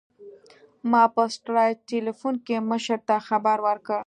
ما 0.91 1.03
په 1.15 1.23
سټلايټ 1.35 1.77
ټېلفون 1.89 2.35
کښې 2.45 2.57
مشر 2.71 2.99
ته 3.07 3.15
خبر 3.27 3.57
وركړ. 3.67 3.99